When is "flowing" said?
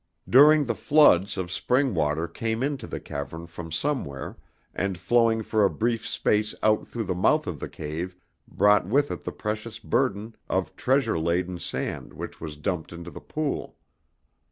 4.97-5.43